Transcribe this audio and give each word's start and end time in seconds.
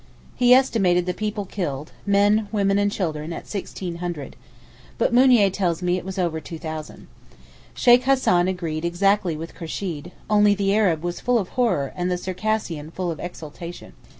He 0.35 0.51
estimated 0.55 1.05
the 1.05 1.13
people 1.13 1.45
killed—men, 1.45 2.47
women, 2.51 2.79
and 2.79 2.91
children 2.91 3.31
at 3.31 3.45
1,600—but 3.45 5.13
Mounier 5.13 5.51
tells 5.51 5.83
me 5.83 5.95
it 5.99 6.03
was 6.03 6.17
over 6.17 6.39
2,000. 6.39 7.07
Sheykh 7.75 8.05
Hassan 8.05 8.47
agreed 8.47 8.83
exactly 8.83 9.37
with 9.37 9.53
Kursheed, 9.53 10.11
only 10.27 10.55
the 10.55 10.73
Arab 10.73 11.03
was 11.03 11.21
full 11.21 11.37
of 11.37 11.49
horror 11.49 11.93
and 11.95 12.09
the 12.09 12.17
Circassian 12.17 12.89
full 12.89 13.11
of 13.11 13.19
exultation. 13.19 13.93